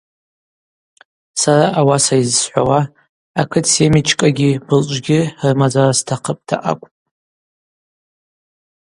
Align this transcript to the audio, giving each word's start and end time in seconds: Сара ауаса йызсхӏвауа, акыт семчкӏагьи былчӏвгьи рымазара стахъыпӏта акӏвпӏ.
Сара 1.41 1.65
ауаса 1.79 2.15
йызсхӏвауа, 2.19 2.79
акыт 3.41 3.65
семчкӏагьи 3.71 4.59
былчӏвгьи 4.65 5.19
рымазара 5.45 5.97
стахъыпӏта 5.99 6.57
акӏвпӏ. 6.69 6.95